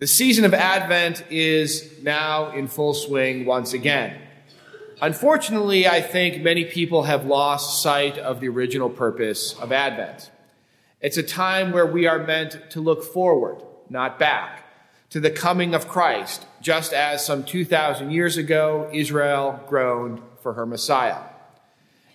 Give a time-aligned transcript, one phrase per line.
[0.00, 4.16] The season of Advent is now in full swing once again.
[5.02, 10.30] Unfortunately, I think many people have lost sight of the original purpose of Advent.
[11.00, 14.64] It's a time where we are meant to look forward, not back,
[15.10, 20.64] to the coming of Christ, just as some 2,000 years ago Israel groaned for her
[20.64, 21.22] Messiah.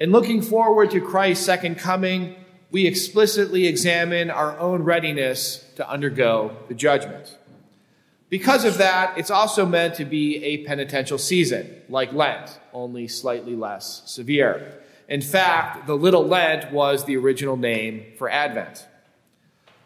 [0.00, 2.34] In looking forward to Christ's second coming,
[2.72, 7.38] we explicitly examine our own readiness to undergo the judgment.
[8.30, 13.56] Because of that, it's also meant to be a penitential season, like Lent, only slightly
[13.56, 14.80] less severe.
[15.08, 18.86] In fact, the Little Lent was the original name for Advent.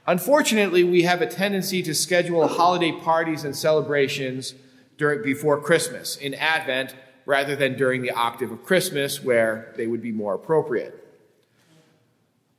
[0.09, 4.54] Unfortunately, we have a tendency to schedule holiday parties and celebrations
[4.98, 10.02] during, before Christmas, in Advent, rather than during the octave of Christmas, where they would
[10.02, 11.02] be more appropriate.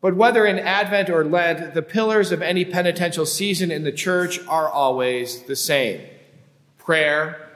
[0.04, 4.38] But whether in Advent or Lent, the pillars of any penitential season in the church
[4.48, 6.02] are always the same
[6.78, 7.50] prayer,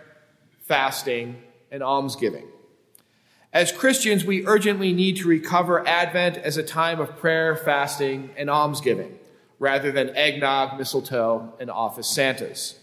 [0.62, 2.48] fasting, and almsgiving.
[3.52, 8.50] As Christians, we urgently need to recover Advent as a time of prayer, fasting, and
[8.50, 9.20] almsgiving,
[9.60, 12.80] rather than eggnog, mistletoe, and office Santas.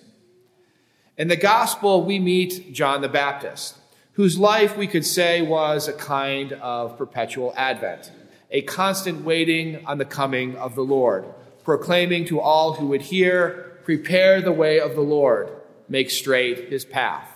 [1.16, 3.78] In the gospel, we meet John the Baptist,
[4.12, 8.12] whose life we could say was a kind of perpetual Advent
[8.54, 11.24] a constant waiting on the coming of the Lord,
[11.64, 15.50] proclaiming to all who would hear, Prepare the way of the Lord,
[15.88, 17.28] make straight his path.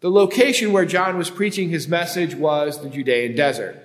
[0.00, 3.80] The location where John was preaching his message was the Judean desert.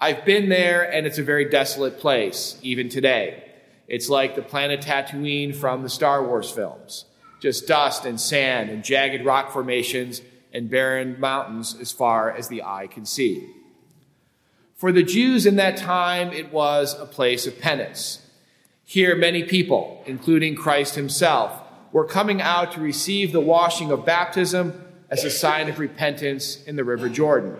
[0.00, 3.44] I've been there, and it's a very desolate place, even today.
[3.88, 7.04] It's like the planet Tatooine from the Star Wars films
[7.40, 10.22] just dust and sand and jagged rock formations
[10.54, 13.55] and barren mountains as far as the eye can see.
[14.76, 18.20] For the Jews in that time, it was a place of penance.
[18.84, 24.84] Here, many people, including Christ himself, were coming out to receive the washing of baptism
[25.08, 27.56] as a sign of repentance in the River Jordan,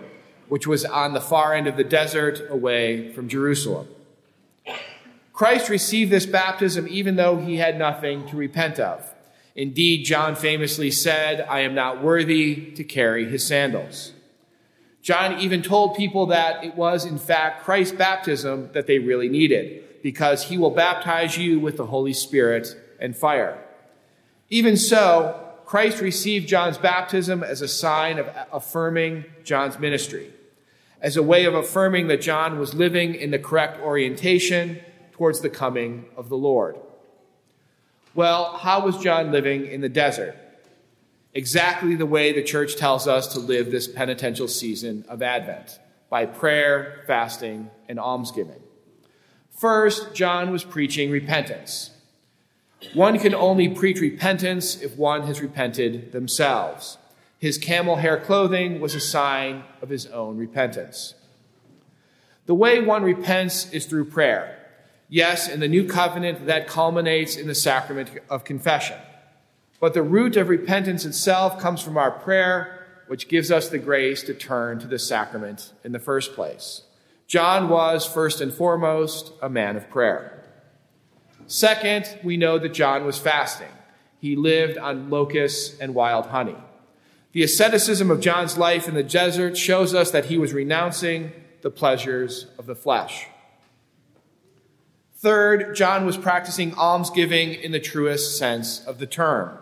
[0.47, 3.87] which was on the far end of the desert away from Jerusalem.
[5.33, 9.13] Christ received this baptism even though he had nothing to repent of.
[9.55, 14.13] Indeed, John famously said, I am not worthy to carry his sandals.
[15.07, 20.03] John even told people that it was, in fact, Christ's baptism that they really needed,
[20.03, 23.57] because he will baptize you with the Holy Spirit and fire.
[24.49, 30.33] Even so, Christ received John's baptism as a sign of affirming John's ministry,
[31.01, 34.81] as a way of affirming that John was living in the correct orientation
[35.13, 36.75] towards the coming of the Lord.
[38.13, 40.35] Well, how was John living in the desert?
[41.37, 46.25] Exactly the way the church tells us to live this penitential season of Advent by
[46.25, 48.63] prayer, fasting, and almsgiving.
[49.55, 51.91] First, John was preaching repentance.
[52.95, 56.97] One can only preach repentance if one has repented themselves.
[57.37, 61.13] His camel hair clothing was a sign of his own repentance.
[62.47, 64.57] The way one repents is through prayer.
[65.07, 68.97] Yes, in the new covenant, that culminates in the sacrament of confession.
[69.79, 74.23] But the root of repentance itself comes from our prayer, which gives us the grace
[74.23, 76.81] to turn to the sacrament in the first place.
[77.27, 80.43] John was, first and foremost, a man of prayer.
[81.45, 83.71] Second, we know that John was fasting.
[84.19, 86.55] He lived on locusts and wild honey.
[87.33, 91.69] The asceticism of John's life in the desert shows us that he was renouncing the
[91.69, 93.27] pleasures of the flesh.
[95.17, 99.57] Third, John was practicing almsgiving in the truest sense of the term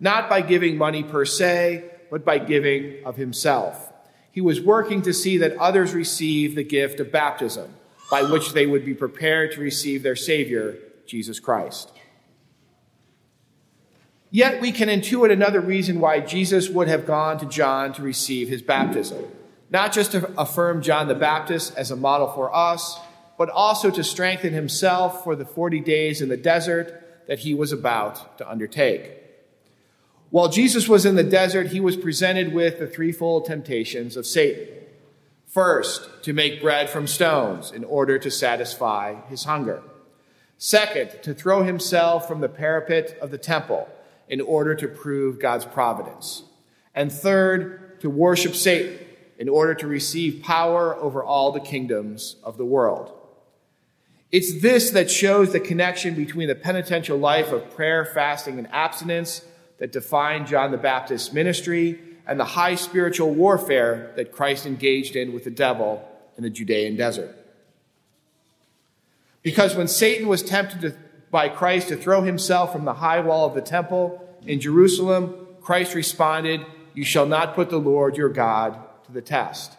[0.00, 3.92] not by giving money per se, but by giving of himself.
[4.30, 7.74] He was working to see that others receive the gift of baptism,
[8.10, 11.90] by which they would be prepared to receive their Savior, Jesus Christ.
[14.30, 18.48] Yet we can intuit another reason why Jesus would have gone to John to receive
[18.48, 19.24] his baptism.
[19.70, 22.98] Not just to affirm John the Baptist as a model for us,
[23.38, 27.72] but also to strengthen himself for the 40 days in the desert that he was
[27.72, 29.25] about to undertake.
[30.30, 34.68] While Jesus was in the desert, he was presented with the threefold temptations of Satan.
[35.46, 39.82] First, to make bread from stones in order to satisfy his hunger.
[40.58, 43.88] Second, to throw himself from the parapet of the temple
[44.28, 46.42] in order to prove God's providence.
[46.94, 48.98] And third, to worship Satan
[49.38, 53.12] in order to receive power over all the kingdoms of the world.
[54.32, 59.42] It's this that shows the connection between the penitential life of prayer, fasting, and abstinence
[59.78, 65.32] that defined John the Baptist's ministry and the high spiritual warfare that Christ engaged in
[65.32, 66.06] with the devil
[66.36, 67.34] in the Judean desert.
[69.42, 70.94] Because when Satan was tempted to,
[71.30, 75.94] by Christ to throw himself from the high wall of the temple in Jerusalem, Christ
[75.94, 79.76] responded, You shall not put the Lord your God to the test.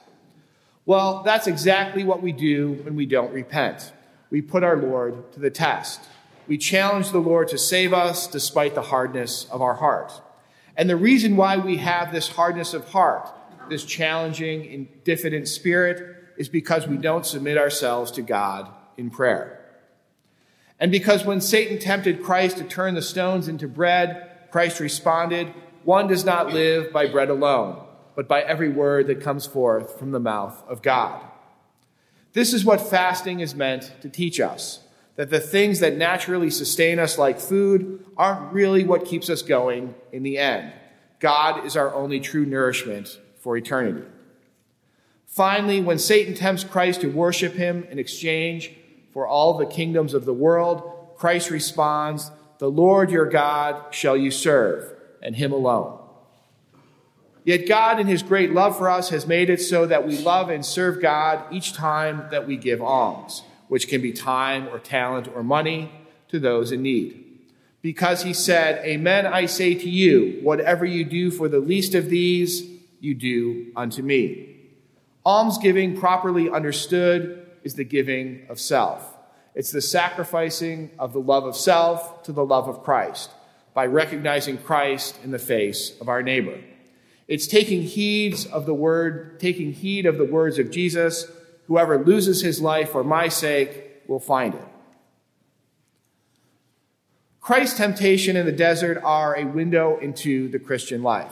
[0.86, 3.92] Well, that's exactly what we do when we don't repent.
[4.30, 6.02] We put our Lord to the test.
[6.48, 10.14] We challenge the Lord to save us despite the hardness of our heart.
[10.78, 13.30] And the reason why we have this hardness of heart,
[13.70, 19.60] this challenging and diffident spirit, is because we don't submit ourselves to God in prayer.
[20.80, 25.54] And because when Satan tempted Christ to turn the stones into bread, Christ responded,
[25.84, 27.84] One does not live by bread alone,
[28.16, 31.22] but by every word that comes forth from the mouth of God.
[32.34, 34.87] This is what fasting is meant to teach us
[35.18, 39.94] that the things that naturally sustain us, like food, aren't really what keeps us going
[40.14, 40.72] in the end.
[41.20, 44.04] God is our only true nourishment for eternity.
[45.26, 48.72] Finally, when Satan tempts Christ to worship him in exchange
[49.12, 54.30] for all the kingdoms of the world, Christ responds, The Lord your God shall you
[54.30, 56.00] serve, and him alone.
[57.44, 60.50] Yet God, in his great love for us, has made it so that we love
[60.50, 65.28] and serve God each time that we give alms, which can be time or talent
[65.34, 65.92] or money
[66.30, 67.24] to those in need.
[67.82, 72.10] Because he said, Amen, I say to you, whatever you do for the least of
[72.10, 72.68] these,
[73.00, 74.56] you do unto me.
[75.26, 79.16] Almsgiving, properly understood, is the giving of self.
[79.54, 83.32] It's the sacrificing of the love of self to the love of Christ
[83.74, 86.60] by recognizing Christ in the face of our neighbor.
[87.28, 91.30] It's taking heed of the word, taking heed of the words of Jesus,
[91.68, 94.68] whoever loses his life for my sake will find it.
[97.40, 101.32] Christ's temptation in the desert are a window into the Christian life.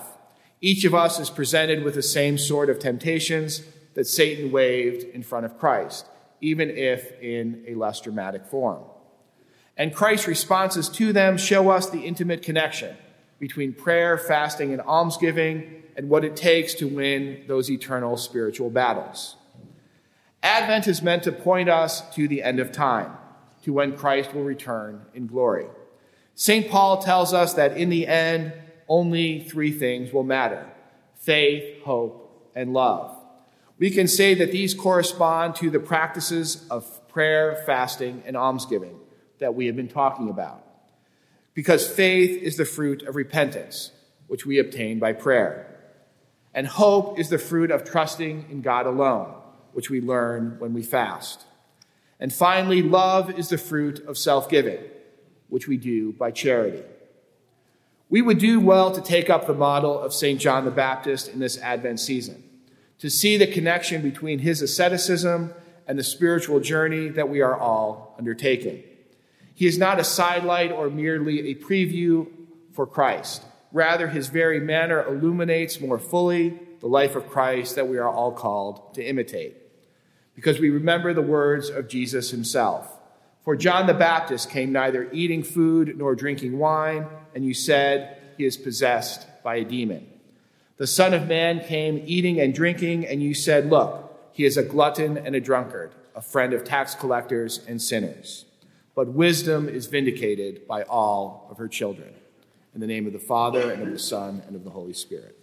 [0.61, 3.63] Each of us is presented with the same sort of temptations
[3.95, 6.05] that Satan waved in front of Christ,
[6.39, 8.83] even if in a less dramatic form.
[9.77, 12.95] And Christ's responses to them show us the intimate connection
[13.39, 19.35] between prayer, fasting, and almsgiving, and what it takes to win those eternal spiritual battles.
[20.45, 23.11] Advent is meant to point us to the end of time,
[23.63, 25.65] to when Christ will return in glory.
[26.35, 26.69] St.
[26.69, 28.53] Paul tells us that in the end,
[28.87, 30.63] only three things will matter
[31.15, 33.17] faith, hope, and love.
[33.79, 38.99] We can say that these correspond to the practices of prayer, fasting, and almsgiving
[39.39, 40.63] that we have been talking about.
[41.55, 43.91] Because faith is the fruit of repentance,
[44.27, 45.75] which we obtain by prayer.
[46.53, 49.33] And hope is the fruit of trusting in God alone,
[49.75, 51.43] which we learn when we fast.
[52.17, 54.79] And finally, love is the fruit of self giving,
[55.49, 56.81] which we do by charity.
[58.09, 60.39] We would do well to take up the model of St.
[60.39, 62.41] John the Baptist in this Advent season
[62.99, 65.53] to see the connection between his asceticism
[65.87, 68.81] and the spiritual journey that we are all undertaking.
[69.53, 72.27] He is not a sidelight or merely a preview
[72.71, 73.43] for Christ.
[73.73, 78.31] Rather, his very manner illuminates more fully the life of Christ that we are all
[78.31, 79.64] called to imitate.
[80.35, 82.91] Because we remember the words of Jesus himself.
[83.43, 88.45] For John the Baptist came neither eating food nor drinking wine, and you said he
[88.45, 90.07] is possessed by a demon.
[90.77, 94.63] The Son of Man came eating and drinking, and you said, Look, he is a
[94.63, 98.45] glutton and a drunkard, a friend of tax collectors and sinners.
[98.95, 102.13] But wisdom is vindicated by all of her children.
[102.73, 105.34] In the name of the Father, and of the Son, and of the Holy Spirit.